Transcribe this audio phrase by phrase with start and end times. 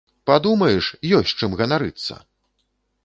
[0.29, 0.85] Падумаеш,
[1.17, 2.21] ёсць чым ганарыцца!